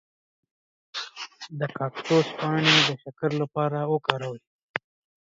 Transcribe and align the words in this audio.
د 1.59 1.61
کاکتوس 1.77 2.27
پاڼې 2.37 2.75
د 2.87 2.89
شکر 3.03 3.31
لپاره 3.41 3.79
وکاروئ 3.93 4.41